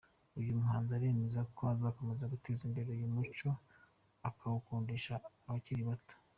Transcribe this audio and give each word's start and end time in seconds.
Uyu 0.39 0.57
muhanzi 0.59 0.91
aremeza 0.97 1.41
ko 1.55 1.61
azakomeza 1.73 2.31
guteza 2.33 2.61
imbere 2.67 2.87
uyu 2.91 3.07
muco 3.15 3.49
awukundisha 4.27 5.13
nabakiri 5.43 5.83
bato. 5.89 6.15